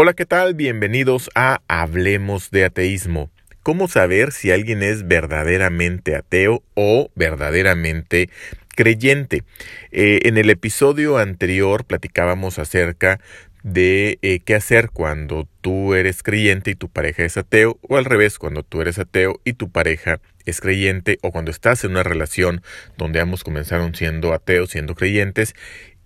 [0.00, 0.54] Hola, ¿qué tal?
[0.54, 3.30] Bienvenidos a Hablemos de Ateísmo.
[3.64, 8.30] ¿Cómo saber si alguien es verdaderamente ateo o verdaderamente
[8.76, 9.42] creyente?
[9.90, 13.18] Eh, en el episodio anterior platicábamos acerca
[13.64, 18.04] de eh, qué hacer cuando tú eres creyente y tu pareja es ateo, o al
[18.04, 22.04] revés, cuando tú eres ateo y tu pareja es creyente, o cuando estás en una
[22.04, 22.62] relación
[22.96, 25.56] donde ambos comenzaron siendo ateos, siendo creyentes,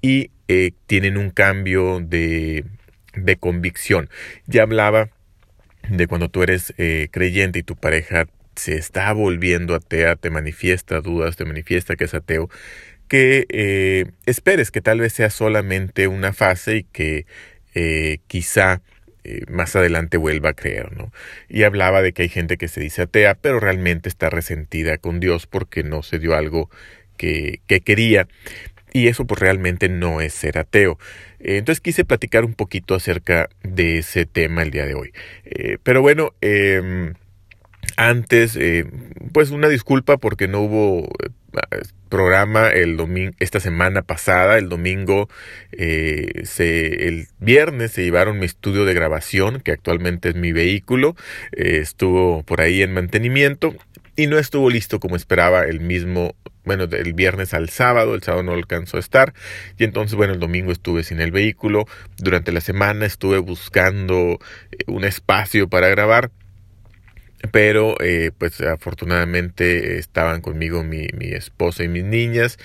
[0.01, 2.65] y eh, tienen un cambio de
[3.15, 4.09] de convicción.
[4.47, 5.11] Ya hablaba
[5.89, 11.01] de cuando tú eres eh, creyente y tu pareja se está volviendo atea, te manifiesta
[11.01, 12.51] dudas, te manifiesta que es ateo,
[13.09, 17.27] que eh, esperes que tal vez sea solamente una fase y que
[17.75, 18.83] eh, quizá
[19.49, 21.13] más adelante vuelva a creer, ¿no?
[21.49, 25.21] Y hablaba de que hay gente que se dice atea, pero realmente está resentida con
[25.21, 26.71] Dios porque no se dio algo
[27.17, 28.27] que, que quería.
[28.93, 30.99] Y eso pues realmente no es ser ateo.
[31.41, 35.13] Eh, entonces quise platicar un poquito acerca de ese tema el día de hoy.
[35.45, 37.15] Eh, pero bueno, em,
[37.97, 38.87] antes, eh,
[39.33, 41.09] pues una disculpa porque no hubo
[42.09, 45.29] programa el domingo esta semana pasada el domingo
[45.71, 51.15] se el viernes se llevaron mi estudio de grabación que actualmente es mi vehículo
[51.53, 53.75] estuvo por ahí en mantenimiento
[54.17, 56.35] y no estuvo listo como esperaba el mismo
[56.65, 59.35] bueno, del viernes al sábado, el sábado no alcanzó a estar
[59.79, 61.87] y entonces, bueno, el domingo estuve sin el vehículo,
[62.19, 64.39] durante la semana estuve buscando
[64.71, 66.31] eh, un espacio para grabar,
[67.51, 72.59] pero eh, pues afortunadamente estaban conmigo mi, mi, esposa y mis niñas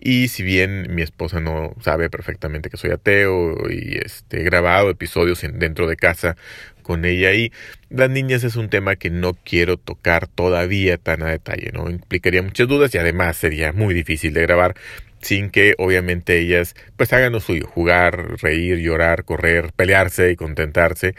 [0.00, 5.40] y si bien mi esposa no sabe perfectamente que soy ateo y este, grabado episodios
[5.54, 6.36] dentro de casa
[6.84, 7.50] con ella y
[7.90, 11.90] las niñas es un tema que no quiero tocar todavía tan a detalle, ¿no?
[11.90, 14.76] Implicaría muchas dudas y además sería muy difícil de grabar
[15.20, 21.16] sin que obviamente ellas pues hagan lo suyo, jugar, reír, llorar, correr, pelearse y contentarse.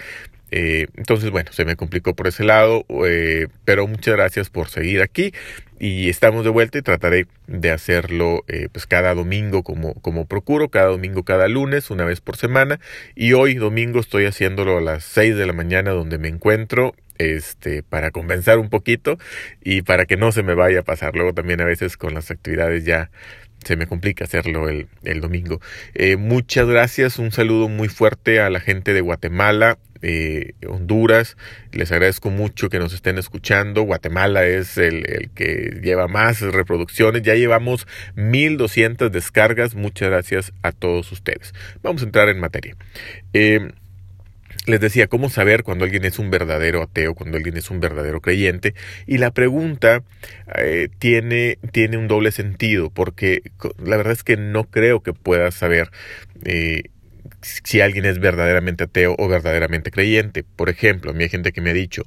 [0.51, 5.01] Eh, entonces, bueno, se me complicó por ese lado, eh, pero muchas gracias por seguir
[5.01, 5.33] aquí
[5.79, 10.69] y estamos de vuelta y trataré de hacerlo eh, pues cada domingo como, como procuro,
[10.69, 12.79] cada domingo, cada lunes, una vez por semana.
[13.15, 17.81] Y hoy domingo estoy haciéndolo a las 6 de la mañana donde me encuentro este
[17.83, 19.17] para compensar un poquito
[19.63, 21.15] y para que no se me vaya a pasar.
[21.15, 23.09] Luego también a veces con las actividades ya
[23.63, 25.61] se me complica hacerlo el, el domingo.
[25.93, 31.35] Eh, muchas gracias, un saludo muy fuerte a la gente de Guatemala, eh, Honduras.
[31.71, 33.81] Les agradezco mucho que nos estén escuchando.
[33.81, 37.23] Guatemala es el, que lleva más reproducciones.
[37.23, 39.73] Ya llevamos 1200 descargas.
[39.73, 41.53] Muchas gracias a todos ustedes.
[41.81, 42.75] Vamos a entrar en materia.
[43.33, 43.71] Eh,
[44.65, 48.21] les decía, ¿cómo saber cuando alguien es un verdadero ateo, cuando alguien es un verdadero
[48.21, 48.73] creyente?
[49.05, 50.03] Y la pregunta
[50.57, 53.43] eh, tiene, tiene un doble sentido, porque
[53.83, 55.91] la verdad es que no creo que puedas saber
[56.43, 56.83] eh,
[57.41, 60.43] si alguien es verdaderamente ateo o verdaderamente creyente.
[60.43, 62.03] Por ejemplo, a mí hay gente que me ha dicho,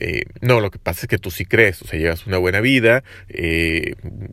[0.00, 2.60] eh, no, lo que pasa es que tú sí crees, o sea, llevas una buena
[2.60, 3.04] vida,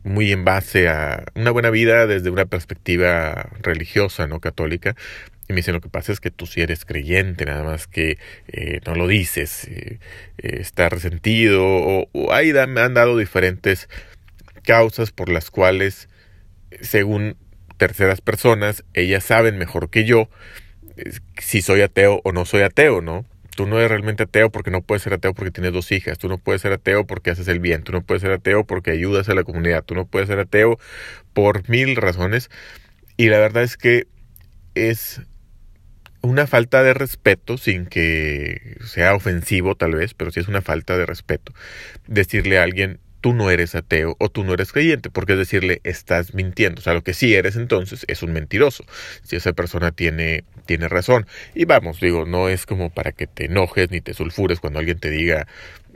[0.03, 4.95] muy en base a una buena vida desde una perspectiva religiosa, no católica,
[5.51, 8.17] y me dicen, lo que pasa es que tú sí eres creyente, nada más que
[8.47, 9.99] eh, no lo dices, eh,
[10.37, 13.89] eh, está resentido, o, o ahí me han dado diferentes
[14.63, 16.09] causas por las cuales,
[16.81, 17.37] según
[17.77, 20.29] terceras personas, ellas saben mejor que yo
[21.39, 23.25] si soy ateo o no soy ateo, ¿no?
[23.55, 26.29] Tú no eres realmente ateo porque no puedes ser ateo porque tienes dos hijas, tú
[26.29, 29.27] no puedes ser ateo porque haces el bien, tú no puedes ser ateo porque ayudas
[29.29, 30.79] a la comunidad, tú no puedes ser ateo
[31.33, 32.49] por mil razones.
[33.17, 34.07] Y la verdad es que
[34.73, 35.21] es
[36.21, 40.97] una falta de respeto, sin que sea ofensivo tal vez, pero sí es una falta
[40.97, 41.53] de respeto,
[42.07, 45.79] decirle a alguien, tú no eres ateo o tú no eres creyente, porque es decirle,
[45.83, 46.79] estás mintiendo.
[46.79, 48.83] O sea, lo que sí eres entonces es un mentiroso,
[49.23, 51.27] si esa persona tiene, tiene razón.
[51.55, 54.99] Y vamos, digo, no es como para que te enojes ni te sulfures cuando alguien
[54.99, 55.47] te diga,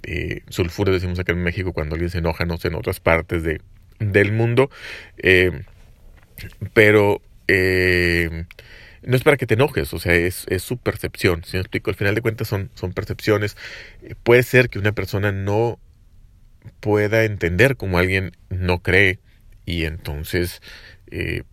[0.03, 3.43] eh, sulfures decimos acá en México cuando alguien se enoja, no sé, en otras partes
[3.43, 3.61] de,
[3.99, 4.69] del mundo,
[5.17, 5.51] eh,
[6.73, 7.21] pero...
[7.47, 8.45] Eh,
[9.05, 11.43] no es para que te enojes, o sea, es, es su percepción.
[11.43, 13.55] Si me explico, al final de cuentas son, son percepciones.
[14.01, 15.79] Eh, puede ser que una persona no
[16.79, 19.19] pueda entender como alguien no cree
[19.65, 20.61] y entonces
[21.11, 21.43] eh,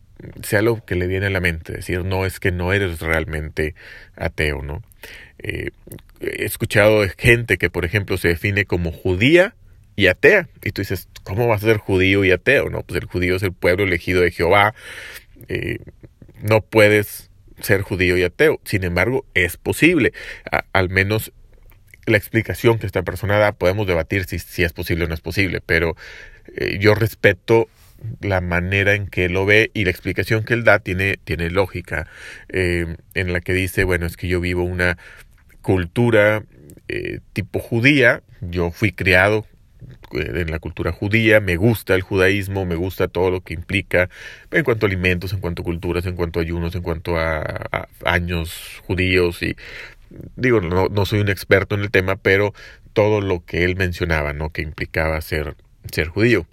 [0.43, 3.75] sea lo que le viene a la mente, decir, no, es que no eres realmente
[4.17, 4.83] ateo, ¿no?
[5.39, 5.71] Eh,
[6.21, 9.55] he escuchado gente que, por ejemplo, se define como judía
[9.97, 10.49] y atea.
[10.63, 12.71] Y tú dices, ¿cómo vas a ser judío y ateo?
[12.71, 14.75] No, pues el judío es el pueblo elegido de Jehová.
[15.49, 15.79] Eh,
[16.41, 17.31] no puedes
[17.63, 18.61] ser judío y ateo.
[18.65, 20.13] Sin embargo, es posible.
[20.73, 21.33] Al menos
[22.07, 25.21] la explicación que esta persona da, podemos debatir si, si, es posible o no es
[25.21, 25.97] posible, pero
[26.57, 27.69] eh, yo respeto
[28.21, 32.09] la manera en que lo ve y la explicación que él da tiene, tiene lógica,
[32.49, 34.99] eh, en la que dice, bueno, es que yo vivo una
[35.61, 36.43] cultura
[36.89, 39.47] eh, tipo judía, yo fui criado
[40.15, 44.09] en la cultura judía, me gusta el judaísmo, me gusta todo lo que implica
[44.51, 47.89] en cuanto a alimentos, en cuanto a culturas, en cuanto a ayunos, en cuanto a,
[48.05, 49.57] años judíos y
[50.37, 52.53] digo, no, no, soy un experto en el tema, pero
[52.93, 54.51] todo lo que él mencionaba, ¿no?
[54.51, 55.57] Que implicaba ser,
[55.91, 56.47] ser judío.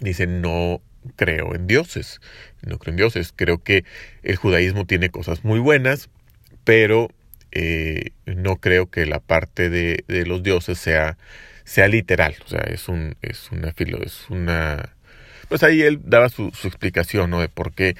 [0.00, 0.82] Dice, no
[1.16, 2.20] creo en dioses,
[2.62, 3.32] no creo en dioses.
[3.34, 3.84] Creo que
[4.22, 6.10] el judaísmo tiene cosas muy buenas,
[6.64, 7.08] pero
[7.52, 11.16] eh, no creo que la parte de, los dioses sea,
[11.70, 12.34] sea literal.
[12.44, 14.96] O sea, es un, es una filo, es una.
[15.48, 17.40] Pues ahí él daba su, su explicación, ¿no?
[17.40, 17.96] De por qué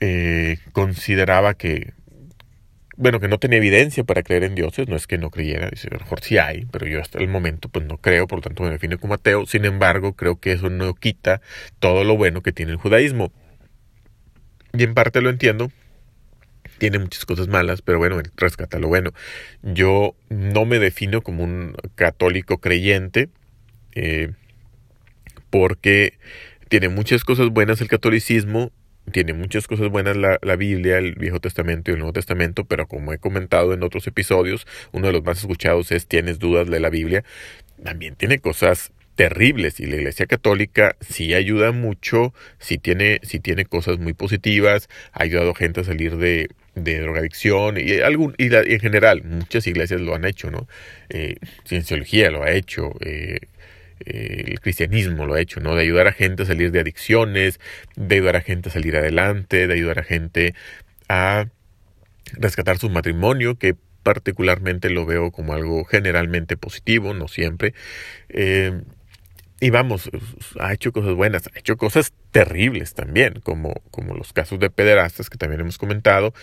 [0.00, 1.94] eh, consideraba que
[2.98, 5.90] bueno, que no tenía evidencia para creer en dioses, no es que no creyera, dice,
[5.90, 8.70] mejor sí hay, pero yo hasta el momento pues no creo, por lo tanto me
[8.70, 11.42] define como ateo, sin embargo creo que eso no quita
[11.78, 13.32] todo lo bueno que tiene el judaísmo.
[14.72, 15.70] Y en parte lo entiendo,
[16.78, 19.12] tiene muchas cosas malas, pero bueno, rescata lo bueno.
[19.62, 23.28] Yo no me defino como un católico creyente,
[23.94, 24.32] eh,
[25.50, 26.18] porque
[26.68, 28.72] tiene muchas cosas buenas el catolicismo,
[29.12, 32.86] tiene muchas cosas buenas la, la, Biblia, el Viejo Testamento y el Nuevo Testamento, pero
[32.88, 36.80] como he comentado en otros episodios, uno de los más escuchados es ¿Tienes dudas de
[36.80, 37.24] la Biblia?
[37.82, 43.64] También tiene cosas terribles y la Iglesia Católica sí ayuda mucho, sí tiene, sí tiene
[43.64, 48.54] cosas muy positivas, ha ayudado a gente a salir de, de drogadicción y, algún, y,
[48.54, 50.68] en general muchas iglesias lo han hecho, ¿no?
[51.08, 53.40] Eh, Cienciología lo ha hecho, eh,
[54.04, 55.74] eh, el cristianismo lo ha hecho, ¿no?
[55.74, 57.58] De ayudar a gente a salir de adicciones,
[57.96, 60.54] de ayudar a gente a salir adelante, de ayudar a gente
[61.08, 61.46] a
[62.34, 67.74] rescatar su matrimonio, que particularmente lo veo como algo generalmente positivo, no siempre.
[68.28, 68.82] Eh,
[69.60, 70.10] y vamos,
[70.60, 75.30] ha hecho cosas buenas, ha hecho cosas terribles también, como, como los casos de pederastas
[75.30, 76.34] que también hemos comentado.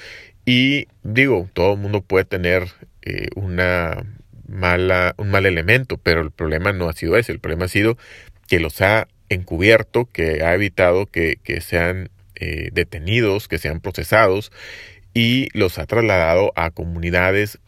[0.45, 2.69] Y digo, todo el mundo puede tener
[3.03, 4.03] eh, una
[4.47, 7.97] mala, un mal elemento, pero el problema no ha sido ese, el problema ha sido
[8.47, 14.51] que los ha encubierto, que ha evitado que, que sean eh, detenidos, que sean procesados
[15.13, 17.59] y los ha trasladado a comunidades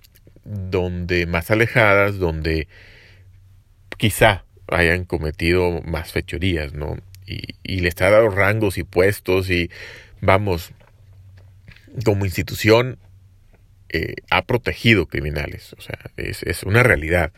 [0.43, 2.67] donde más alejadas, donde
[3.97, 6.97] quizá hayan cometido más fechorías, ¿no?
[7.25, 9.69] Y, y les ha dado rangos y puestos y
[10.21, 10.71] vamos,
[12.03, 12.97] como institución
[13.89, 15.73] eh, ha protegido criminales.
[15.77, 17.31] O sea, es, una realidad.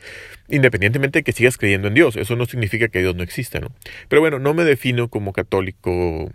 [0.48, 3.72] Independientemente de que sigas creyendo en Dios, eso no significa que Dios no exista, ¿no?
[4.08, 6.32] Pero bueno, no me defino como católico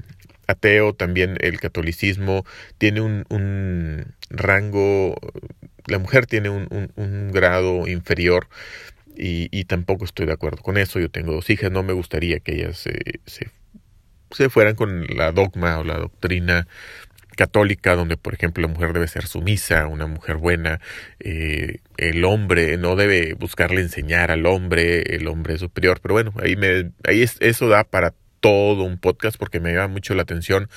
[0.46, 2.44] ateo, también el catolicismo
[2.78, 5.16] tiene un, un rango,
[5.86, 8.48] la mujer tiene un, un grado inferior
[9.16, 10.98] y, tampoco estoy de acuerdo con eso.
[10.98, 12.98] Yo tengo dos hijas, no me gustaría que ellas se,
[14.30, 16.66] se, fueran con la dogma o la doctrina
[17.36, 20.80] católica, donde por ejemplo la mujer debe ser sumisa, una mujer buena,
[21.20, 26.34] eh, el hombre no debe buscarle enseñar al hombre, el hombre es superior, pero bueno,
[26.42, 30.22] ahí, me, ahí es, eso da para todo un podcast porque me llama mucho la
[30.22, 30.68] atención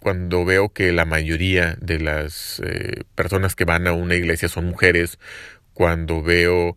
[0.00, 4.66] cuando veo que la mayoría de las eh, personas que van a una iglesia son
[4.66, 5.18] mujeres,
[5.74, 6.76] cuando veo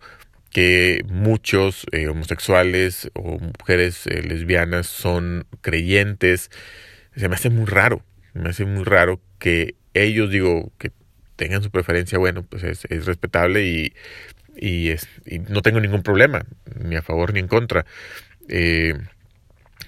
[0.56, 6.50] que muchos eh, homosexuales o mujeres eh, lesbianas son creyentes,
[7.14, 8.02] se me hace muy raro
[8.36, 10.92] me hace muy raro que ellos, digo, que
[11.36, 13.94] tengan su preferencia, bueno, pues es, es respetable y,
[14.56, 16.46] y, es, y, no tengo ningún problema,
[16.78, 17.86] ni a favor ni en contra.
[18.50, 18.94] Eh,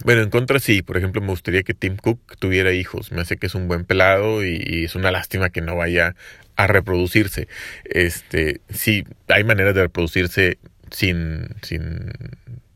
[0.06, 3.12] bueno, en contra sí, por ejemplo, me gustaría que Tim Cook tuviera hijos.
[3.12, 6.16] Me hace que es un buen pelado y, y, es una lástima que no vaya
[6.58, 7.48] a reproducirse.
[7.86, 10.58] Este, sí, hay maneras de reproducirse
[10.92, 12.14] sin, sin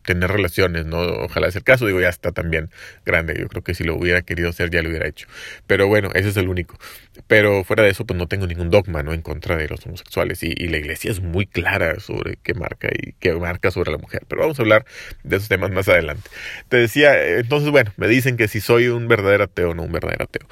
[0.03, 1.00] tener relaciones, ¿no?
[1.00, 2.69] Ojalá sea el caso, digo, ya está también
[3.05, 5.27] grande, yo creo que si lo hubiera querido hacer ya lo hubiera hecho.
[5.67, 6.77] Pero bueno, ese es el único.
[7.27, 9.13] Pero fuera de eso, pues no tengo ningún dogma, ¿no?
[9.13, 13.13] En contra de los homosexuales y, la iglesia es muy clara sobre qué marca y
[13.19, 14.23] qué marca sobre la mujer.
[14.27, 14.85] Pero vamos a hablar
[15.23, 16.29] de esos temas más adelante.
[16.69, 19.91] Te decía, entonces, bueno, me dicen que si soy un verdadero ateo o no un
[19.91, 20.47] verdadero ateo.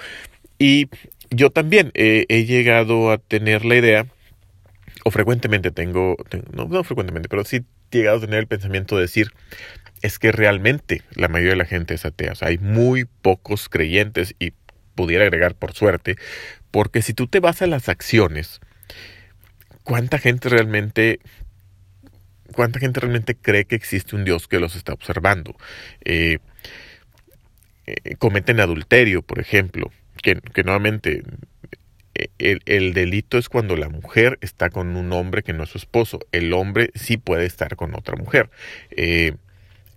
[0.57, 0.89] Y
[1.29, 4.05] yo también he llegado a tener la idea
[5.03, 6.17] o frecuentemente tengo,
[6.51, 9.31] no, no, frecuentemente, pero sí llegado a tener el pensamiento de decir,
[10.01, 12.33] es que realmente la mayoría de la gente es atea.
[12.33, 14.53] O sea, hay muy pocos creyentes y
[14.95, 16.17] pudiera agregar por suerte,
[16.71, 18.59] porque si tú te vas a las acciones,
[19.83, 21.19] ¿cuánta gente realmente
[22.53, 25.55] cuánta gente realmente cree que existe un Dios que los está observando?
[26.03, 26.39] Eh,
[27.85, 29.91] eh, cometen adulterio, por ejemplo,
[30.21, 31.23] que, que nuevamente
[32.37, 35.77] el, el, delito es cuando la mujer está con un hombre que no es su
[35.77, 36.19] esposo.
[36.31, 38.49] El hombre sí puede estar con otra mujer.
[38.91, 39.35] Eh,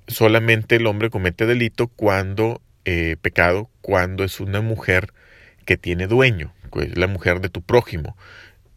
[0.06, 5.12] solamente el hombre comete delito cuando, eh, pecado, cuando es una mujer
[5.64, 8.16] que tiene dueño, pues la mujer de tu prójimo.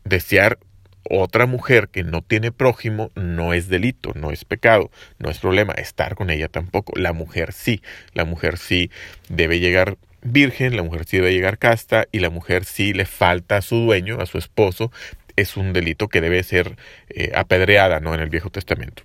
[0.04, 0.60] Desear
[1.08, 5.74] otra mujer que no tiene prójimo no es delito, no es pecado, no es problema.
[5.74, 6.94] Estar con ella tampoco.
[6.96, 7.82] La mujer sí,
[8.14, 8.90] la mujer sí
[9.30, 13.58] debe llegar virgen, la mujer sí debe llegar casta y la mujer sí le falta
[13.58, 14.92] a su dueño, a su esposo.
[15.36, 16.76] Es un delito que debe ser
[17.10, 18.14] eh, apedreada, ¿no?
[18.14, 19.04] En el Viejo Testamento.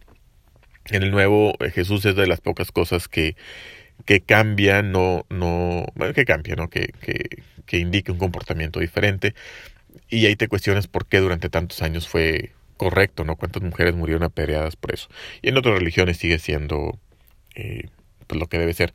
[0.87, 3.37] En el Nuevo, eh, Jesús es de las pocas cosas que,
[4.07, 6.69] que cambia, no, no, bueno, que cambia, ¿no?
[6.69, 9.35] Que, que, que indique un comportamiento diferente.
[10.09, 13.37] Y ahí te cuestionas por qué durante tantos años fue correcto, ¿no?
[13.37, 15.09] Cuántas mujeres murieron apedreadas por eso.
[15.43, 16.99] Y en otras religiones sigue siendo
[17.55, 17.89] eh,
[18.27, 18.95] pues lo que debe ser.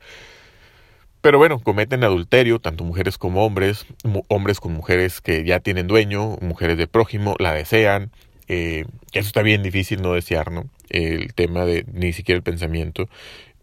[1.26, 3.84] Pero bueno, cometen adulterio, tanto mujeres como hombres,
[4.28, 8.12] hombres con mujeres que ya tienen dueño, mujeres de prójimo, la desean.
[8.46, 10.70] Eh, eso está bien difícil no desear, ¿no?
[10.88, 13.08] El tema de ni siquiera el pensamiento.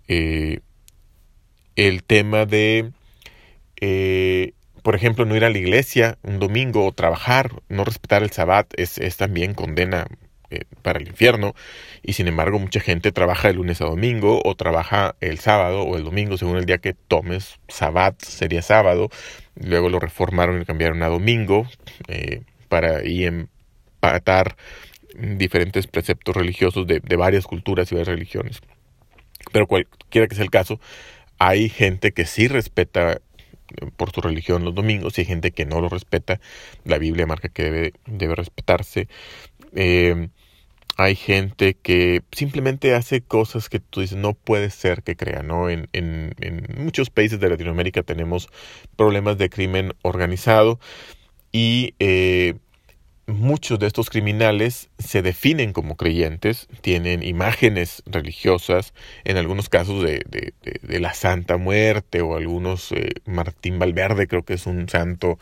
[0.10, 0.60] Eh,
[1.78, 2.92] el tema de
[3.80, 4.52] eh,
[4.82, 8.68] por ejemplo, no ir a la iglesia un domingo o trabajar, no respetar el sabbat
[8.76, 10.08] es, también condena
[10.54, 11.56] eh, para el infierno.
[12.04, 15.98] Y sin embargo, mucha gente trabaja de lunes a domingo o trabaja el sábado o
[15.98, 17.60] el domingo según el día que tomes.
[17.68, 19.10] Sabbat sería sábado.
[19.56, 21.68] Luego lo reformaron y cambiaron a domingo
[22.08, 24.56] eh, para ahí empatar
[25.16, 28.60] diferentes preceptos religiosos de, de varias culturas y varias religiones.
[29.52, 30.80] Pero cualquiera que sea el caso,
[31.40, 33.22] hay gente que sí respeta
[33.98, 36.40] por su religión los domingos y hay gente que no lo respeta.
[36.84, 39.08] La Biblia marca que debe, debe respetarse.
[39.76, 40.30] Eh,
[40.98, 45.70] hay gente que simplemente hace cosas que tú dices, no puede ser que crea, ¿no?
[45.70, 48.50] En, en, en muchos países de Latinoamérica tenemos
[48.96, 50.80] problemas de crimen organizado
[51.52, 52.56] y eh,
[53.28, 60.24] muchos de estos criminales se definen como creyentes, tienen imágenes religiosas, en algunos casos de,
[60.30, 65.40] de, la Santa Muerte o algunos, eh, Martín Valverde creo que es un santo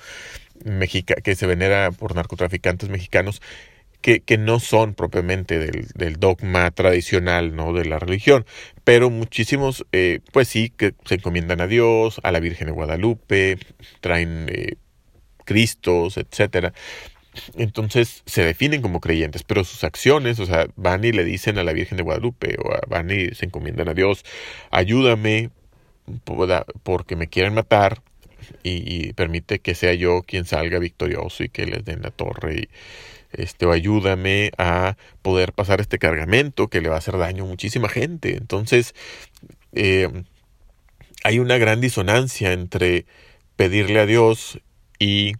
[0.64, 3.42] mexica, que se venera por narcotraficantes mexicanos,
[4.02, 7.74] que, no son propiamente del, dogma tradicional ¿no?
[7.74, 8.46] de la religión,
[8.84, 13.58] pero muchísimos, eh, pues sí, que se encomiendan a Dios, a la Virgen de Guadalupe,
[14.02, 14.48] traen...
[14.50, 14.76] Eh,
[15.44, 16.72] Cristos, etcétera,
[17.56, 21.64] entonces se definen como creyentes, pero sus acciones, o sea, van y le dicen a
[21.64, 24.24] la Virgen de Guadalupe o van y se encomiendan a Dios,
[24.70, 25.50] ayúdame
[26.84, 28.02] porque me quieren matar
[28.64, 32.70] y, permite que sea yo quien salga victorioso y que les den la torre y
[33.34, 37.48] este o ayúdame a poder pasar este cargamento que le va a hacer daño a
[37.48, 38.36] muchísima gente.
[38.36, 38.96] Entonces
[39.74, 40.10] eh,
[41.24, 43.06] hay una gran disonancia entre
[43.56, 44.60] pedirle a Dios
[45.00, 45.34] y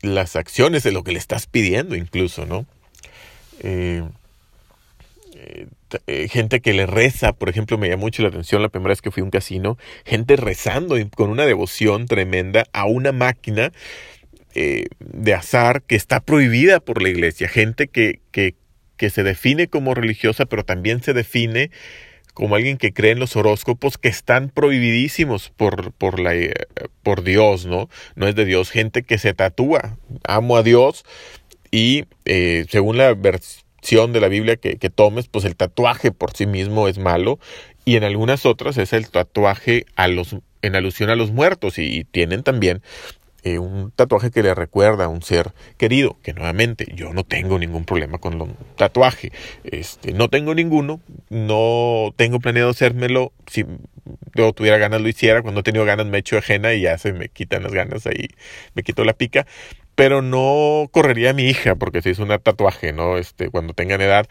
[0.00, 2.66] las acciones de lo que le estás pidiendo incluso, ¿no?
[3.60, 4.04] Eh,
[6.06, 9.00] eh, gente que le reza, por ejemplo, me llamó mucho la atención la primera vez
[9.00, 13.72] que fui a un casino, gente rezando con una devoción tremenda a una máquina
[14.54, 18.54] de azar que está prohibida por la iglesia, gente que, que,
[18.96, 21.70] que se define como religiosa, pero también se define
[22.38, 26.54] como alguien que cree en los horóscopos que están prohibidísimos por, por, la, eh,
[27.02, 27.88] por Dios, ¿no?
[28.14, 28.70] No es de Dios.
[28.70, 31.04] Gente que se tatúa, amo a Dios.
[31.72, 36.32] Y eh, según la versión de la Biblia que, que tomes, pues el tatuaje por
[36.32, 37.40] sí mismo es malo.
[37.84, 41.76] Y en algunas otras es el tatuaje a los, en alusión a los muertos.
[41.76, 42.82] Y tienen también
[43.42, 47.58] eh, un tatuaje que le recuerda a un ser querido, que nuevamente yo no tengo
[47.58, 49.32] ningún problema con el tatuaje,
[49.64, 53.64] este, no tengo ninguno, no tengo planeado hacérmelo, si
[54.34, 57.12] yo tuviera ganas lo hiciera, cuando he tenido ganas me echo ajena y ya se
[57.12, 58.28] me quitan las ganas ahí,
[58.74, 59.46] me quito la pica,
[59.94, 63.18] pero no correría a mi hija porque si es un tatuaje, ¿no?
[63.18, 64.28] Este, cuando tengan edad,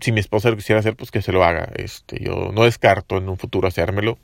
[0.00, 1.70] si mi esposa lo quisiera hacer, pues que se lo haga.
[1.76, 4.18] Este, yo no descarto en un futuro hacérmelo.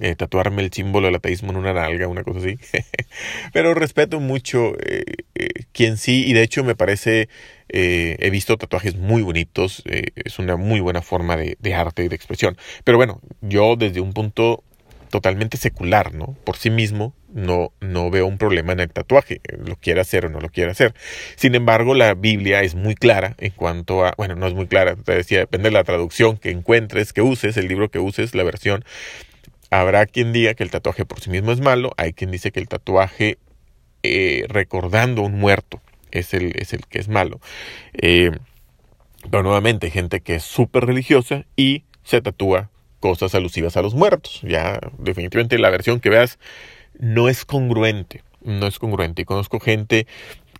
[0.00, 2.58] Eh, tatuarme el símbolo del ateísmo en una nalga, una cosa así.
[3.54, 7.28] Pero respeto mucho eh, eh, quien sí, y de hecho me parece,
[7.68, 12.16] he visto tatuajes muy bonitos, es una muy buena forma de, de, arte y de
[12.16, 12.56] expresión.
[12.84, 14.62] Pero bueno, yo desde un punto
[15.10, 16.36] totalmente secular, ¿no?
[16.44, 20.28] Por sí mismo, no, no veo un problema en el tatuaje, lo quiera hacer o
[20.28, 20.94] no lo quiera hacer.
[21.36, 24.96] Sin embargo, la Biblia es muy clara en cuanto a, bueno, no es muy clara,
[24.96, 28.42] te decía, depende de la traducción que encuentres, que uses, el libro que uses, la
[28.42, 28.84] versión
[29.70, 32.60] Habrá quien diga que el tatuaje por sí mismo es malo, hay quien dice que
[32.60, 33.38] el tatuaje
[34.02, 35.80] eh, recordando un muerto
[36.10, 37.40] es el, es el que es malo.
[37.94, 38.30] Eh,
[39.30, 42.70] pero nuevamente, gente que es súper religiosa y se tatúa
[43.00, 44.40] cosas alusivas a los muertos.
[44.42, 46.38] Ya, definitivamente la versión que veas
[46.98, 49.22] no es congruente, no es congruente.
[49.22, 50.06] Y conozco gente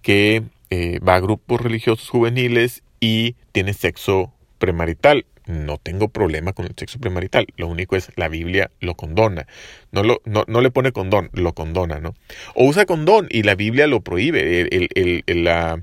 [0.02, 6.66] que eh, va a grupos religiosos juveniles y tiene sexo premarital no tengo problema con
[6.66, 7.46] el sexo premarital.
[7.56, 9.46] Lo único es la Biblia lo condona.
[9.92, 12.14] No, lo, no, no le pone condón, lo condona, ¿no?
[12.54, 14.60] O usa condón y la Biblia lo prohíbe.
[14.60, 15.82] El, el, el, la,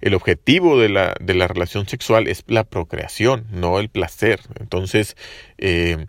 [0.00, 4.40] el objetivo de la, de la, relación sexual es la procreación, no el placer.
[4.60, 5.16] Entonces,
[5.58, 6.06] eh,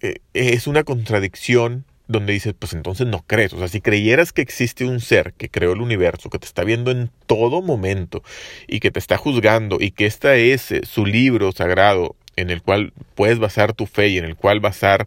[0.00, 3.52] eh, es una contradicción donde dices, pues entonces no crees.
[3.52, 6.64] O sea, si creyeras que existe un ser que creó el universo, que te está
[6.64, 8.22] viendo en todo momento
[8.66, 12.62] y que te está juzgando y que este es eh, su libro sagrado en el
[12.62, 15.06] cual puedes basar tu fe y en el cual basar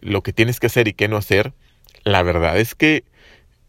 [0.00, 1.52] lo que tienes que hacer y qué no hacer,
[2.04, 3.04] la verdad es que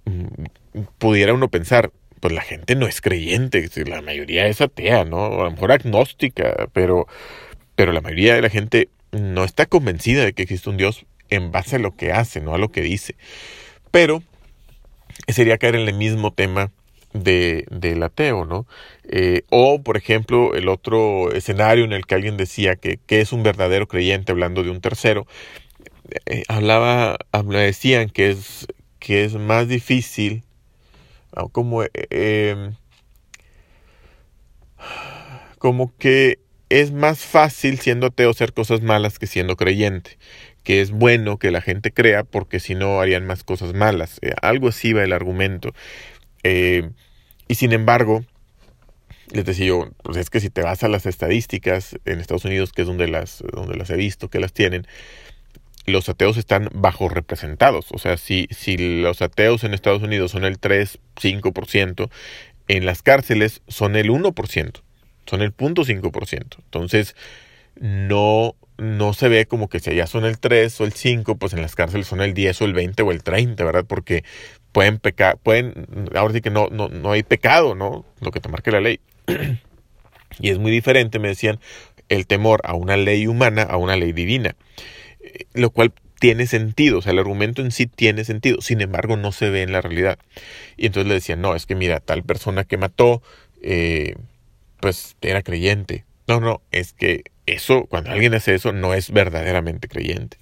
[0.06, 5.42] mm, pudiera uno pensar, pues la gente no es creyente, la mayoría es atea, ¿no?
[5.42, 7.08] A lo mejor agnóstica, pero,
[7.76, 11.52] pero la mayoría de la gente no está convencida de que existe un Dios en
[11.52, 13.16] base a lo que hace, no a lo que dice.
[13.92, 14.24] Pero
[15.28, 16.72] sería caer en el mismo tema
[17.14, 18.68] de, del ateo, ¿no?
[19.04, 23.44] Eh, o, por ejemplo, el otro escenario en el que alguien decía que, es un
[23.44, 25.26] verdadero creyente, hablando de un tercero,
[26.26, 27.18] eh, hablaba,
[27.50, 28.68] decían que es,
[29.00, 30.44] que es más difícil,
[31.52, 32.72] como, eh,
[35.58, 40.18] como que es más fácil siendo ateo hacer cosas malas que siendo creyente
[40.70, 44.20] que es bueno que la gente crea porque si no harían más cosas malas.
[44.22, 45.74] Eh, algo así va el argumento.
[46.44, 46.92] Eh,
[47.48, 48.24] y sin embargo,
[49.32, 52.72] les decía yo, pues es que si te vas a las estadísticas en Estados Unidos,
[52.72, 54.86] que es donde las, donde las he visto que las tienen,
[55.88, 57.88] los ateos están bajo representados.
[57.92, 62.12] O sea, si, si los ateos en Estados Unidos son el 3, 5%,
[62.68, 64.82] en las cárceles son el 1%,
[65.26, 66.58] son el 0.5%.
[66.64, 67.16] Entonces,
[67.80, 71.54] no no se ve como que si allá son el 3 o el 5, pues
[71.54, 73.86] en las cárceles son el 10 o el 20 o el 30, ¿verdad?
[73.88, 74.24] Porque
[74.72, 78.06] pueden pecar, pueden, ahora sí que no, no, no hay pecado, ¿no?
[78.22, 79.00] Lo que te marque la ley.
[80.40, 81.60] y es muy diferente, me decían,
[82.08, 84.56] el temor a una ley humana a una ley divina.
[85.22, 89.16] Eh, lo cual tiene sentido, o sea, el argumento en sí tiene sentido, sin embargo
[89.16, 90.20] no se ve en la realidad.
[90.78, 93.22] Y entonces le decían, no, es que mira, tal persona que mató,
[93.62, 94.16] eh,
[94.82, 96.06] pues era creyente.
[96.30, 100.38] No, no, es que eso, cuando alguien hace eso, no es verdaderamente creyente.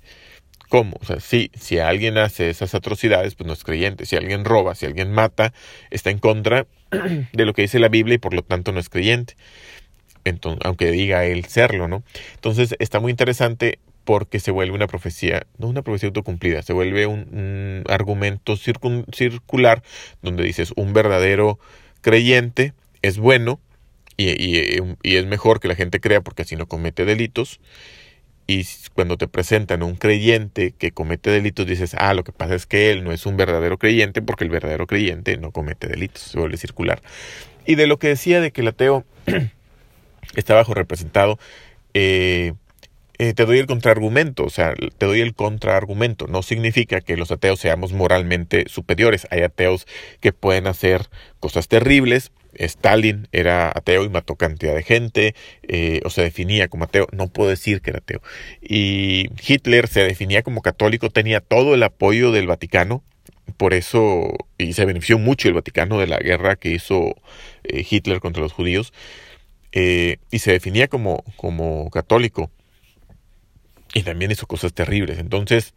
[0.67, 0.97] ¿Cómo?
[0.99, 4.05] O sea, sí, si alguien hace esas atrocidades, pues no es creyente.
[4.05, 5.53] Si alguien roba, si alguien mata,
[5.89, 6.67] está en contra
[7.31, 9.35] de lo que dice la Biblia y por lo tanto no es creyente.
[10.25, 12.03] Entonces, aunque diga él serlo, ¿no?
[12.35, 17.05] Entonces está muy interesante porque se vuelve una profecía, no una profecía autocumplida, se vuelve
[17.05, 19.83] un, argumento circular
[20.21, 21.59] donde dices un verdadero
[22.01, 23.61] creyente es bueno
[24.17, 27.59] y, es mejor que la gente crea porque así no comete delitos.
[28.49, 32.65] Y cuando te presentan un creyente que comete delitos, dices, ah, lo que pasa es
[32.65, 36.39] que él no es un verdadero creyente porque el verdadero creyente no comete delitos, se
[36.39, 37.01] vuelve circular.
[37.65, 39.05] Y de lo que decía de que el ateo
[40.35, 41.37] está bajo representado,
[41.93, 42.53] eh,
[43.17, 46.27] te doy el contraargumento, o sea, te doy el contraargumento.
[46.27, 49.27] No significa que los ateos seamos moralmente superiores.
[49.31, 49.87] Hay ateos
[50.19, 56.09] que pueden hacer cosas terribles, Stalin era ateo y mató cantidad de gente, eh, o
[56.09, 58.21] se definía como ateo, no puedo decir que era ateo.
[58.61, 63.03] Y Hitler se definía como católico, tenía todo el apoyo del Vaticano,
[63.57, 67.15] por eso, y se benefició mucho el Vaticano de la guerra que hizo
[67.63, 68.93] eh, Hitler contra los judíos,
[69.71, 72.51] eh, y se definía como, como católico,
[73.93, 75.19] y también hizo cosas terribles.
[75.19, 75.73] Entonces,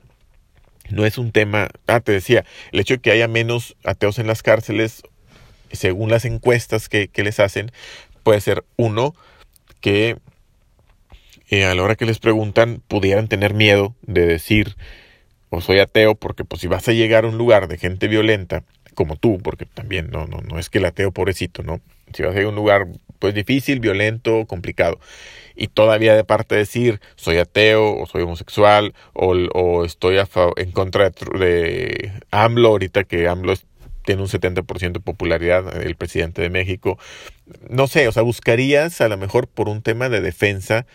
[0.90, 4.27] no es un tema, ah, te decía, el hecho de que haya menos ateos en
[4.27, 5.03] las cárceles
[5.73, 7.70] según las encuestas que, les hacen,
[8.23, 9.14] puede ser uno
[9.81, 10.16] que
[11.49, 14.77] eh, a la hora que les preguntan pudieran tener miedo de decir
[15.49, 18.62] o soy ateo porque pues si vas a llegar a un lugar de gente violenta
[18.94, 21.81] como tú, porque también no, no, no es que el ateo pobrecito, ¿no?
[22.12, 22.87] Si vas a ir a un lugar
[23.18, 24.99] pues difícil, violento, complicado,
[25.55, 30.16] y todavía de parte decir soy ateo o soy homosexual o, o estoy
[30.57, 33.55] en contra de, de, AMLO, ahorita que AMLO
[34.05, 36.99] tiene un 70% de popularidad, el presidente de México.
[37.68, 40.87] No sé, o sea, buscarías a lo mejor por un tema de defensa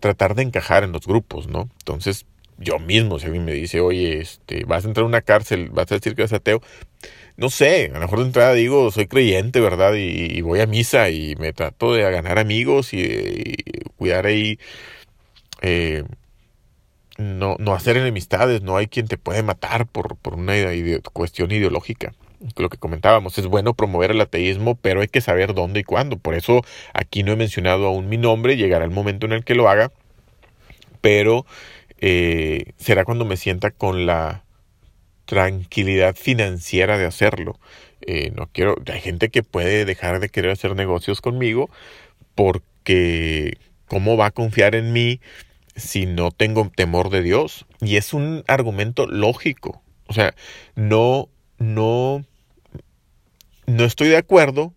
[0.00, 1.68] tratar de encajar en los grupos, ¿no?
[1.78, 2.26] Entonces,
[2.58, 5.90] yo mismo, si alguien me dice, oye, este, vas a entrar a una cárcel, vas
[5.92, 6.60] a decir que eres ateo,
[7.38, 9.94] no sé, a lo mejor de entrada digo, soy creyente, ¿verdad?
[9.96, 13.54] Y, voy a misa y me trato de ganar amigos y,
[13.96, 14.58] cuidar ahí,
[15.62, 16.04] eh,
[17.18, 20.54] no, no hacer enemistades, no hay quien te puede matar por, por una
[21.12, 22.12] cuestión ideológica
[22.56, 26.18] lo que comentábamos, es bueno promover el ateísmo, pero hay que saber dónde y cuándo.
[26.18, 26.62] Por eso
[26.94, 29.92] aquí no he mencionado aún mi nombre, llegará el momento en el que lo haga,
[31.00, 31.46] pero
[32.00, 34.44] eh, será cuando me sienta con la
[35.28, 37.60] tranquilidad financiera de hacerlo.
[38.00, 41.68] Eh, no quiero, hay gente que puede dejar de querer hacer negocios conmigo
[42.34, 45.20] porque ¿cómo va a confiar en mí
[45.76, 47.66] si no tengo temor de Dios?
[47.82, 49.82] Y es un argumento lógico.
[50.06, 50.34] O sea,
[50.76, 52.24] no, no,
[53.66, 54.72] no estoy de acuerdo,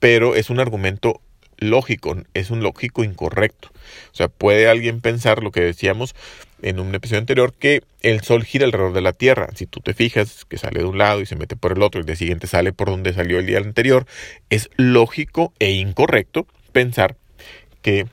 [0.00, 1.20] pero es un argumento
[1.58, 3.68] lógico, es un lógico incorrecto.
[4.12, 6.16] O sea, puede alguien pensar lo que decíamos
[6.62, 9.48] en un episodio anterior, que el Sol gira alrededor de la Tierra.
[9.54, 12.00] Si tú te fijas que sale de un lado y se mete por el otro,
[12.00, 14.06] el día siguiente sale por donde salió el día anterior,
[14.50, 17.16] es lógico e incorrecto pensar
[17.82, 18.06] que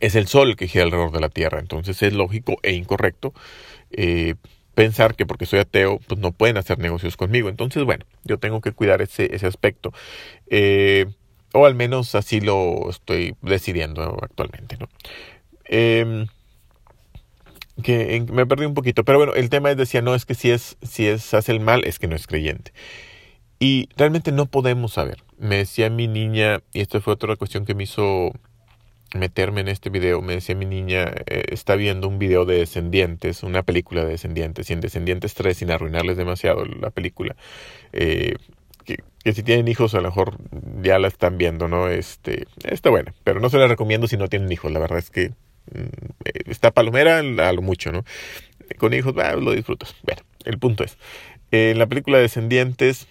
[0.00, 1.60] es el Sol que gira alrededor de la Tierra.
[1.60, 3.32] Entonces es lógico e incorrecto
[3.90, 4.34] eh,
[4.74, 7.48] pensar que porque soy ateo, pues no pueden hacer negocios conmigo.
[7.48, 9.92] Entonces, bueno, yo tengo que cuidar ese, ese aspecto.
[10.48, 11.06] Eh,
[11.52, 14.88] o al menos así lo estoy decidiendo actualmente, ¿no?
[15.64, 16.26] Em,
[17.82, 20.50] que me perdí un poquito, pero bueno, el tema es decía, no, es que si
[20.50, 22.72] es, si es, hace el mal, es que no es creyente.
[23.58, 25.24] Y realmente no podemos saber.
[25.38, 28.32] Me decía mi niña, y esto fue otra cuestión que me hizo
[29.14, 33.42] meterme en este video, me decía mi niña, eh, está viendo un video de Descendientes,
[33.42, 37.36] una película de Descendientes, y en Descendientes 3, sin arruinarles demasiado la película,
[37.92, 38.34] eh,
[38.84, 38.98] que,
[39.32, 40.36] si tienen hijos a lo mejor
[40.82, 41.88] ya la están viendo, ¿no?
[41.88, 45.10] Este, está buena, pero no se la recomiendo si no tienen hijos, la verdad es
[45.10, 45.32] que
[46.46, 48.04] está palomera a lo mucho, ¿no?
[48.78, 49.94] Con hijos, lo disfrutas.
[50.02, 50.96] Bueno, el punto es,
[51.50, 53.06] en la película Descendientes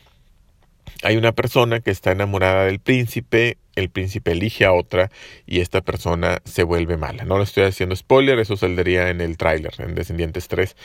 [1.03, 5.11] hay una persona que está enamorada del príncipe, el príncipe elige a otra
[5.45, 7.25] y esta persona se vuelve mala.
[7.25, 10.75] No le estoy haciendo spoiler, eso saldría en el tráiler, en Descendientes 3.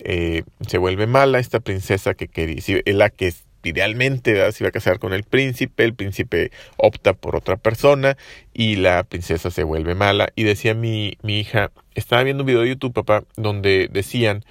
[0.00, 4.98] Eh, se vuelve mala esta princesa que quería, la que idealmente se iba a casar
[4.98, 8.16] con el príncipe, el príncipe opta por otra persona
[8.54, 10.30] y la princesa se vuelve mala.
[10.36, 14.44] Y decía mi, mi hija, estaba viendo un video de YouTube, papá, donde decían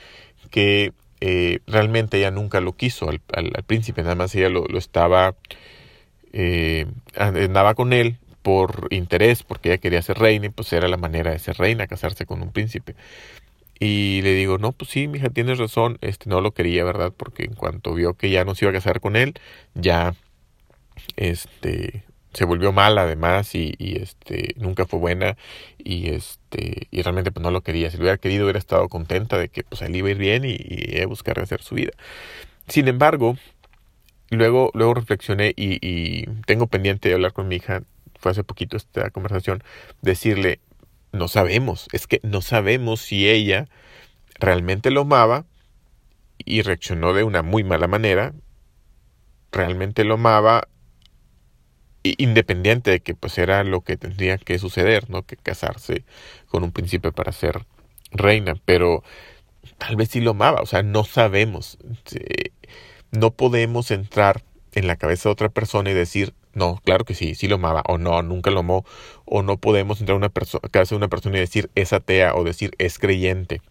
[0.49, 4.77] que eh, realmente ella nunca lo quiso al, al, príncipe, nada más ella lo, lo
[4.77, 5.35] estaba,
[6.31, 10.97] eh, andaba con él por interés, porque ella quería ser reina y pues era la
[10.97, 12.95] manera de ser reina, casarse con un príncipe.
[13.79, 17.13] Y le digo, no, pues sí, mija, tienes razón, este no lo quería, ¿verdad?
[17.15, 19.35] Porque en cuanto vio que ya no se iba a casar con él,
[19.73, 20.15] ya
[21.15, 25.35] este se volvió mal además y, este nunca fue buena
[25.77, 27.89] y este y realmente pues no lo quería.
[27.91, 30.45] Si lo hubiera querido hubiera estado contenta de que pues él iba a ir bien
[30.45, 31.91] y, y buscar hacer su vida
[32.67, 33.35] sin embargo
[34.29, 37.83] luego luego reflexioné y, y tengo pendiente de hablar con mi hija.
[38.19, 39.63] Fue hace poquito esta conversación
[40.01, 40.59] decirle
[41.11, 43.67] no sabemos, es que no sabemos si ella
[44.35, 45.45] realmente lo amaba
[46.37, 48.33] y reaccionó de una muy mala manera,
[49.51, 50.67] realmente lo amaba
[52.03, 55.23] independiente de que pues era lo que tendría que suceder, ¿no?
[55.23, 56.05] Que casarse
[56.47, 57.65] con un príncipe para ser
[58.11, 59.03] reina, pero
[59.77, 61.77] tal vez sí lo amaba, o sea, no sabemos.
[63.11, 64.43] No podemos entrar
[64.73, 67.83] en la cabeza de otra persona y decir, no, claro que sí, sí lo amaba,
[67.87, 68.85] o no, nunca lo amó,
[69.25, 72.43] o no podemos entrar a una casa de una persona y decir es atea o
[72.43, 73.61] decir es creyente.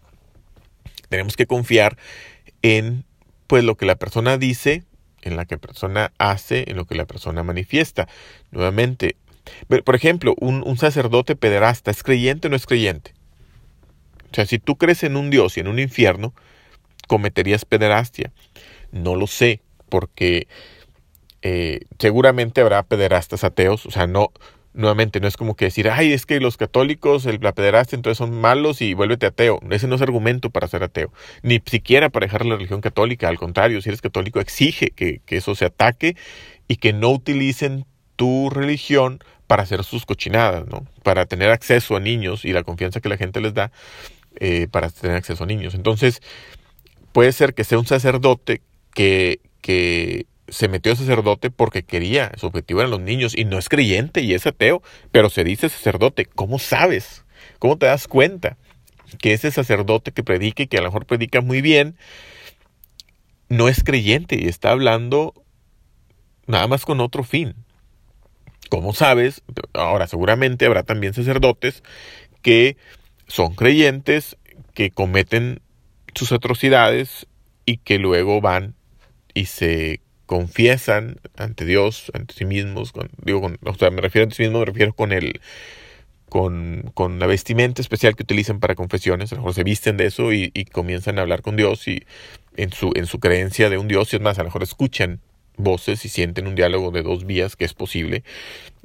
[1.09, 1.97] Tenemos que confiar
[2.61, 3.05] en
[3.47, 4.83] pues lo que la persona dice,
[5.21, 8.07] en lo que la persona hace, en lo que la persona manifiesta.
[8.51, 9.15] Nuevamente,
[9.83, 13.13] por ejemplo, un, un sacerdote pederasta, ¿es creyente o no es creyente?
[14.31, 16.33] O sea, si tú crees en un Dios y en un infierno,
[17.07, 18.31] cometerías pederastia.
[18.91, 20.47] No lo sé, porque
[21.41, 24.31] eh, seguramente habrá pederastas ateos, o sea, no,
[24.73, 28.17] nuevamente no es como que decir, ay, es que los católicos, el, la pederastia entonces
[28.17, 29.59] son malos y vuélvete ateo.
[29.69, 33.27] Ese no es argumento para ser ateo, ni siquiera para dejar la religión católica.
[33.27, 36.15] Al contrario, si eres católico, exige que, que eso se ataque
[36.67, 40.85] y que no utilicen tu religión para hacer sus cochinadas, ¿no?
[41.03, 43.71] Para tener acceso a niños y la confianza que la gente les da
[44.39, 45.73] eh, para tener acceso a niños.
[45.73, 46.21] Entonces,
[47.11, 48.61] puede ser que sea un sacerdote
[48.93, 53.69] que, que se metió sacerdote porque quería, su objetivo eran los niños y no es
[53.69, 54.81] creyente y es ateo,
[55.11, 56.25] pero se dice sacerdote.
[56.25, 57.25] ¿Cómo sabes?
[57.59, 58.57] ¿Cómo te das cuenta
[59.19, 61.97] que ese sacerdote que predica y que a lo mejor predica muy bien,
[63.47, 65.33] no es creyente y está hablando
[66.47, 67.55] nada más con otro fin?
[68.69, 69.41] ¿Cómo sabes?
[69.73, 71.83] Ahora, seguramente habrá también sacerdotes
[72.41, 72.77] que
[73.27, 74.37] son creyentes,
[74.73, 75.61] que cometen
[76.13, 77.27] sus atrocidades
[77.65, 78.75] y que luego van
[79.33, 84.27] y se confiesan ante Dios, ante sí mismos, con, digo, con, o sea, me refiero
[84.27, 85.41] a sí mismos, me refiero con el,
[86.29, 90.05] con, con, la vestimenta especial que utilizan para confesiones, a lo mejor se visten de
[90.05, 92.03] eso y, y, comienzan a hablar con Dios y
[92.57, 95.19] en su, en su creencia de un Dios, y es más, a lo mejor escuchan
[95.57, 98.23] voces y sienten un diálogo de dos vías que es posible.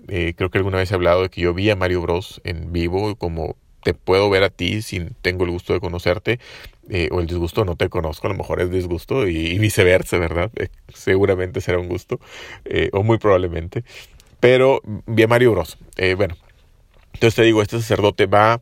[0.08, 2.72] Eh, creo que alguna vez he hablado de que yo vi a Mario Bros en
[2.72, 6.40] vivo como te puedo ver a ti sin tengo el gusto de conocerte
[6.90, 10.50] eh, o el disgusto no te conozco, a lo mejor es disgusto y, viceversa, ¿verdad?
[10.56, 12.20] Eh, seguramente será un gusto
[12.64, 13.84] eh, o muy probablemente.
[14.40, 15.78] Pero vi a Mario Bros.
[16.16, 16.36] bueno,
[17.14, 18.60] Entonces te digo, este sacerdote va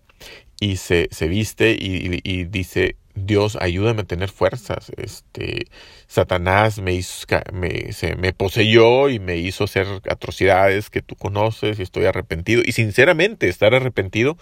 [0.61, 4.93] y se, se viste y, dice, Dios, ayúdame a tener fuerzas.
[4.97, 5.67] Este,
[6.07, 11.81] Satanás me, hizo, me, se, me poseyó y me hizo hacer atrocidades que tú conoces
[11.81, 12.63] y estoy arrepentido.
[12.65, 14.39] Y sinceramente, estar arrepentido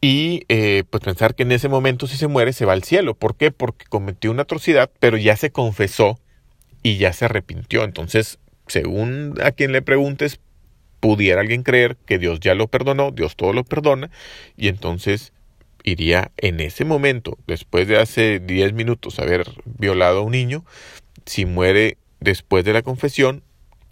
[0.00, 3.14] y eh, pues pensar que en ese momento si se muere se va al cielo.
[3.14, 3.50] ¿Por qué?
[3.50, 6.18] Porque cometió una atrocidad, pero ya se confesó
[6.82, 7.84] y ya se arrepintió.
[7.84, 10.40] Entonces, según a quien le preguntes,
[11.00, 14.10] pudiera alguien creer que Dios ya lo perdonó, Dios todo lo perdona,
[14.56, 15.32] y entonces
[15.82, 20.64] iría en ese momento, después de hace 10 minutos haber violado a un niño,
[21.24, 23.42] si muere después de la confesión,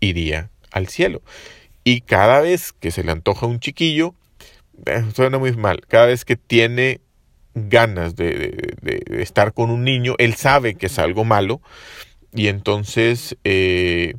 [0.01, 1.23] iría al cielo.
[1.83, 4.15] Y cada vez que se le antoja un chiquillo,
[4.87, 7.01] eh, suena muy mal, cada vez que tiene
[7.55, 8.77] ganas de,
[9.09, 11.61] estar con un niño, él sabe que es algo malo
[12.33, 14.15] y entonces eh,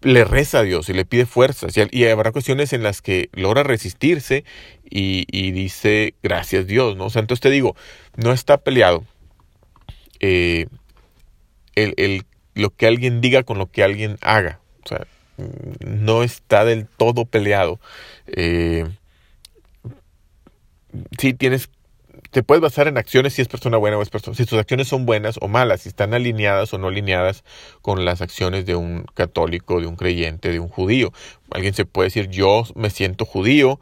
[0.00, 3.62] le reza a Dios y le pide fuerzas y, habrá cuestiones en las que logra
[3.62, 4.44] resistirse
[4.84, 7.06] y, dice gracias Dios, ¿no?
[7.06, 7.76] O sea, entonces te digo,
[8.16, 9.04] no está peleado
[10.20, 10.66] eh,
[11.74, 15.06] el, lo que alguien diga con lo que alguien haga, o sea,
[15.86, 17.80] no está del todo peleado.
[18.26, 18.86] Eh,
[21.18, 21.70] sí tienes
[22.30, 24.88] te puedes basar en acciones si es persona buena o es persona, si tus acciones
[24.88, 27.44] son buenas o malas, si están alineadas o no alineadas
[27.80, 31.12] con las acciones de un católico, de un creyente, de un judío.
[31.50, 33.80] Alguien se puede decir, yo me siento judío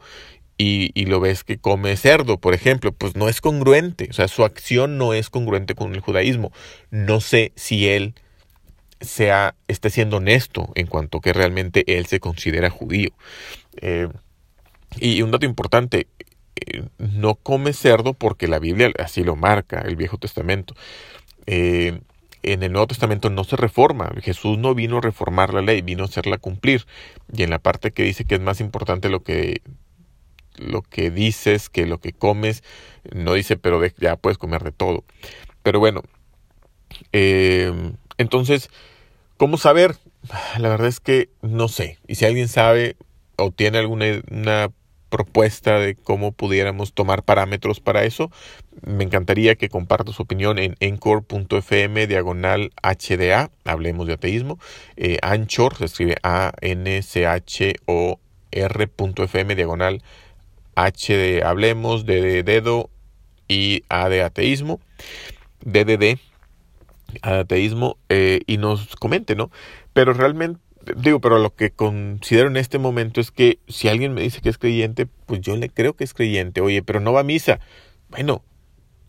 [0.57, 4.27] y, y, lo ves que come cerdo, por ejemplo, pues no es congruente, o sea,
[4.27, 6.51] su acción no es congruente con el judaísmo.
[6.91, 8.13] No sé si él
[9.01, 13.11] sea, esté siendo honesto en cuanto que realmente él se considera judío.
[13.81, 14.07] Eh,
[14.99, 16.07] y un dato importante,
[16.97, 20.75] no come cerdo porque la Biblia así lo marca, el Viejo Testamento.
[21.47, 22.01] Eh,
[22.43, 24.11] en el Nuevo Testamento no se reforma.
[24.21, 26.85] Jesús no vino a reformar la ley, vino a hacerla cumplir.
[27.33, 29.61] Y en la parte que dice que es más importante lo que
[30.57, 32.63] lo que dices que lo que comes,
[33.13, 35.03] no dice, pero ya puedes comer de todo.
[35.63, 36.03] Pero bueno,
[37.13, 37.71] eh,
[38.17, 38.69] entonces,
[39.37, 39.95] ¿cómo saber?
[40.57, 41.99] La verdad es que no sé.
[42.07, 42.95] Y si alguien sabe
[43.37, 44.71] o tiene alguna una
[45.11, 48.31] propuesta de cómo pudiéramos tomar parámetros para eso.
[48.81, 54.57] Me encantaría que compartas su opinión en encore.fm diagonal HDA, hablemos de ateísmo.
[54.95, 56.95] Eh, Anchor, se escribe A-N-C-H-O-R.fm
[59.55, 60.01] diagonal
[60.75, 62.89] H de hablemos, D de dedo
[63.47, 64.79] y A de ateísmo.
[65.63, 66.17] DDD,
[67.21, 69.51] ateísmo, eh, y nos comente, ¿no?
[69.93, 70.59] Pero realmente
[70.95, 74.49] digo, pero lo que considero en este momento es que si alguien me dice que
[74.49, 76.61] es creyente, pues yo le creo que es creyente.
[76.61, 77.59] Oye, pero no va a misa.
[78.09, 78.43] Bueno,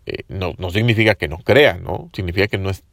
[0.07, 2.11] eh, no, no significa que no crea, ¿no?
[2.13, 2.85] Significa que no, es,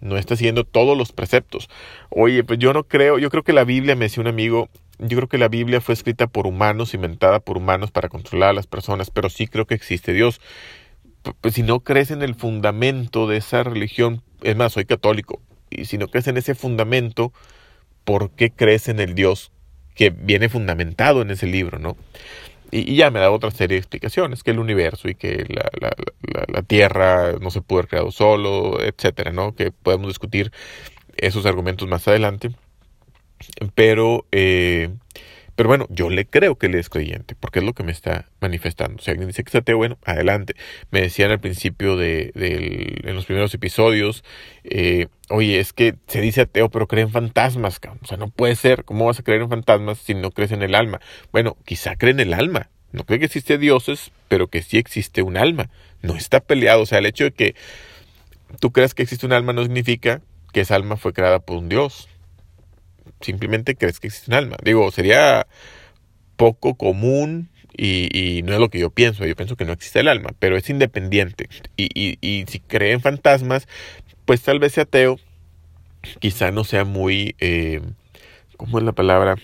[0.00, 1.68] no está siguiendo todos los preceptos.
[2.10, 5.16] Oye, pues yo no creo, yo creo que la Biblia, me decía un amigo, yo
[5.16, 8.66] creo que la Biblia fue escrita por humanos, inventada por humanos para controlar a las
[8.66, 10.40] personas, pero sí creo que existe Dios.
[11.40, 15.84] Pues si no crees en el fundamento de esa religión, es más, soy católico, y
[15.84, 17.32] si no crees en ese fundamento,
[18.04, 19.52] por qué crees en el Dios
[19.94, 21.96] que viene fundamentado en ese libro, ¿no?
[22.70, 26.44] Y, ya me da otra serie de explicaciones, que el universo y que la, la,
[26.46, 29.54] la, Tierra no se pudo haber creado solo, etcétera, ¿no?
[29.54, 30.52] Que podemos discutir
[31.16, 32.50] esos argumentos más adelante.
[33.74, 34.90] Pero eh,
[35.60, 38.30] pero bueno, yo le creo que él es creyente, porque es lo que me está
[38.40, 39.02] manifestando.
[39.02, 40.54] Si alguien dice que es ateo, bueno, adelante.
[40.90, 44.24] Me decían al principio de, en los primeros episodios,
[44.64, 48.56] eh, oye, es que se dice ateo, pero cree en fantasmas, o sea, no puede
[48.56, 48.84] ser.
[48.84, 51.02] ¿Cómo vas a creer en fantasmas si no crees en el alma?
[51.30, 52.70] Bueno, quizá cree en el alma.
[52.92, 55.68] No cree que existe dioses, pero que sí existe un alma.
[56.00, 56.80] No está peleado.
[56.80, 57.54] O sea, el hecho de que
[58.60, 60.22] tú creas que existe un alma no significa
[60.54, 62.08] que esa alma fue creada por un dios
[63.20, 64.56] simplemente crees que existe un alma.
[64.62, 65.46] Digo, sería
[66.36, 69.26] poco común y, no es lo que yo pienso.
[69.26, 71.48] Yo pienso que no existe el alma, pero es independiente.
[71.76, 73.68] Y, y, si cree en fantasmas,
[74.24, 75.18] pues tal vez sea ateo.
[76.18, 77.82] Quizá no sea muy, eh,
[78.56, 79.36] ¿cómo es la palabra?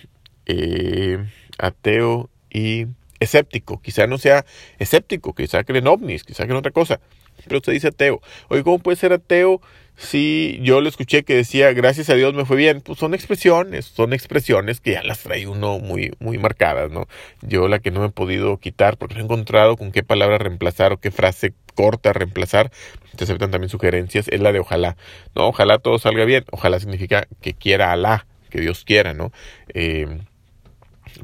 [0.47, 1.19] Eh,
[1.59, 2.87] ateo y
[3.21, 3.81] escéptico.
[3.83, 4.47] Quizá no sea
[4.79, 7.01] escéptico, quizá cree en ovnis, quizá cree en otra cosa.
[7.45, 8.21] Pero usted dice ateo.
[8.49, 9.61] Oye, ¿cómo puede ser ateo
[9.97, 13.87] si yo le escuché que decía gracias a Dios me fue bien, pues son expresiones,
[13.87, 17.09] son expresiones que ya las trae uno muy, muy marcadas, ¿no?
[17.41, 20.37] Yo la que no me he podido quitar porque no he encontrado con qué palabra
[20.37, 22.71] reemplazar o qué frase corta reemplazar,
[23.17, 24.97] te aceptan también sugerencias, es la de ojalá.
[25.35, 29.33] No, ojalá todo salga bien, ojalá significa que quiera Alá, que Dios quiera, ¿no?
[29.73, 30.21] Eh,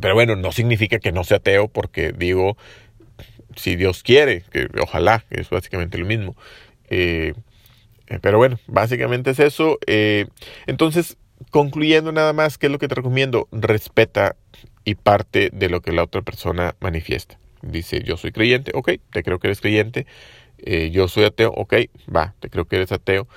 [0.01, 2.57] pero bueno, no significa que no sea ateo porque digo,
[3.57, 6.37] si Dios quiere, que ojalá, es básicamente lo mismo.
[6.89, 7.35] Eh,
[8.21, 9.79] pero bueno, básicamente es eso.
[9.87, 10.27] Eh,
[10.67, 11.17] entonces,
[11.51, 13.49] concluyendo nada más, ¿qué es lo que te recomiendo?
[13.53, 14.37] Respeta
[14.85, 17.39] y parte de lo que la otra persona manifiesta.
[17.63, 20.07] Dice, yo soy creyente, ok, te creo que eres creyente.
[20.59, 21.75] Eh, yo soy ateo, ok,
[22.15, 23.29] va, te creo que eres ateo.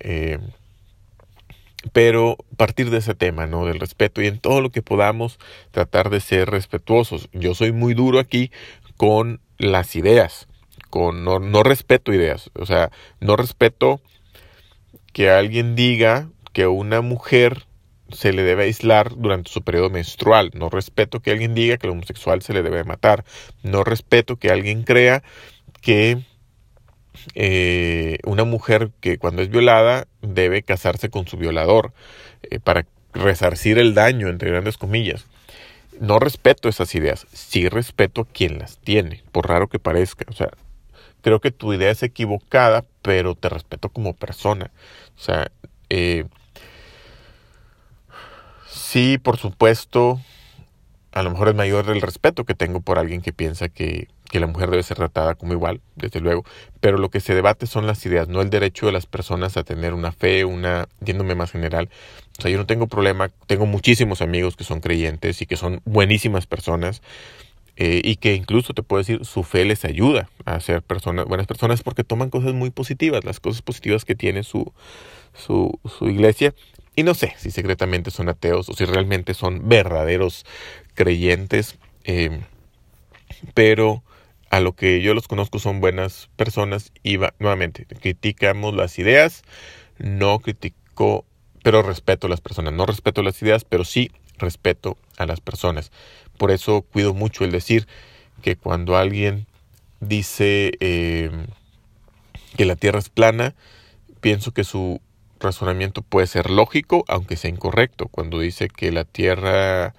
[0.00, 0.38] Eh,
[1.92, 3.66] pero partir de ese tema, ¿no?
[3.66, 5.38] Del respeto y en todo lo que podamos
[5.70, 7.28] tratar de ser respetuosos.
[7.32, 8.50] Yo soy muy duro aquí
[8.96, 10.48] con las ideas,
[10.90, 14.00] con no, respeto ideas, o sea, no respeto
[15.12, 17.66] que alguien diga que una mujer
[18.10, 20.50] se le debe aislar durante su periodo menstrual.
[20.54, 23.24] No respeto que alguien diga que el homosexual se le debe matar.
[23.62, 25.22] No respeto que alguien crea
[25.80, 26.18] que
[27.34, 31.92] eh, una mujer que cuando es violada debe casarse con su violador
[32.42, 35.26] eh, para resarcir el daño, entre grandes comillas.
[35.98, 40.26] No respeto esas ideas, sí respeto a quien las tiene, por raro que parezca.
[40.28, 40.50] O sea,
[41.26, 44.70] creo que tu idea es equivocada, pero te respeto como persona.
[45.16, 45.50] O sea,
[45.90, 46.24] eh,
[48.68, 50.20] sí, por supuesto,
[51.10, 54.38] a lo mejor es mayor el respeto que tengo por alguien que piensa que, que,
[54.38, 56.44] la mujer debe ser tratada como igual, desde luego,
[56.78, 59.64] pero lo que se debate son las ideas, no el derecho de las personas a
[59.64, 61.90] tener una fe, una, yéndome más general.
[62.38, 65.80] O sea, yo no tengo problema, tengo muchísimos amigos que son creyentes y que son
[65.86, 67.02] buenísimas personas.
[67.78, 71.46] Eh, y que incluso te puedo decir, su fe les ayuda a ser personas, buenas
[71.46, 74.72] personas porque toman cosas muy positivas, las cosas positivas que tiene su,
[75.34, 76.54] su, iglesia.
[76.94, 80.46] Y no sé si secretamente son ateos o si realmente son verdaderos
[80.94, 82.40] creyentes, eh,
[83.52, 84.02] pero
[84.48, 89.42] a lo que yo los conozco son buenas personas y nuevamente criticamos las ideas,
[89.98, 91.26] no critico,
[91.62, 95.90] pero respeto a las personas, no respeto las ideas, pero sí respeto a las personas.
[96.36, 97.86] Por eso cuido mucho el decir
[98.42, 99.46] que cuando alguien
[100.00, 101.30] dice eh,
[102.56, 103.54] que la Tierra es plana,
[104.20, 105.00] pienso que su
[105.40, 108.08] razonamiento puede ser lógico, aunque sea incorrecto.
[108.08, 109.94] Cuando dice que la Tierra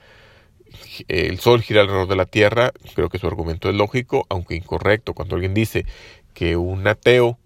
[1.07, 5.13] el Sol gira alrededor de la Tierra, creo que su argumento es lógico, aunque incorrecto.
[5.13, 5.85] Cuando alguien dice
[6.33, 7.37] que un ateo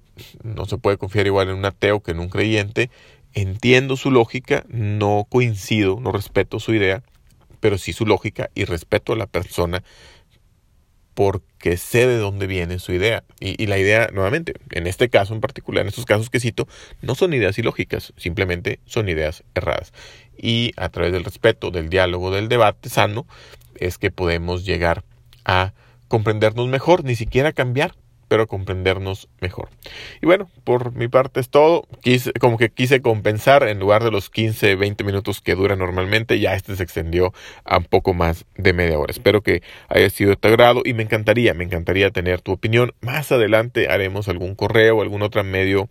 [0.43, 2.89] no se puede confiar igual en un ateo que en un creyente,
[3.33, 7.03] entiendo su lógica, no coincido, no respeto su idea,
[7.61, 9.83] pero sí su lógica y respeto a la persona
[11.13, 13.23] porque sé de dónde viene su idea.
[13.39, 16.67] Y, la idea, nuevamente, en este caso en particular, en estos casos que cito,
[17.01, 19.93] no son ideas ilógicas, simplemente son ideas erradas.
[20.37, 23.27] Y a través del respeto, del diálogo, del debate sano,
[23.75, 25.03] es que podemos llegar
[25.45, 25.73] a
[26.07, 27.93] comprendernos mejor, ni siquiera cambiar,
[28.31, 29.67] pero comprendernos mejor.
[30.21, 31.85] Y bueno, por mi parte es todo.
[32.01, 36.39] Quise, como que quise compensar en lugar de los 15, 20 minutos que dura normalmente,
[36.39, 37.33] ya este se extendió
[37.65, 39.11] a un poco más de media hora.
[39.11, 42.93] Espero que haya sido de tu agrado y me encantaría, me encantaría tener tu opinión.
[43.01, 45.89] Más adelante haremos algún correo, algún otro medio,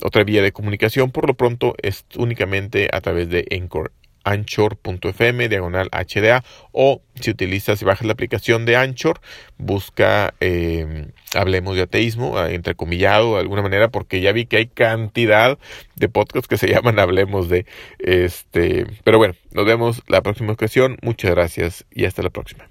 [0.00, 1.10] otra vía de comunicación.
[1.10, 3.90] Por lo pronto es únicamente a través de Encore
[4.26, 9.20] anchor.fm diagonal HDA o si utilizas y bajas la aplicación de Anchor,
[9.56, 14.66] busca eh, Hablemos de Ateísmo, ah, entrecomillado de alguna manera, porque ya vi que hay
[14.66, 15.58] cantidad
[15.94, 17.66] de podcasts que se llaman Hablemos de
[17.98, 18.86] este.
[19.04, 20.98] Pero bueno, nos vemos la próxima ocasión.
[21.02, 22.68] Muchas gracias y hasta la próxima.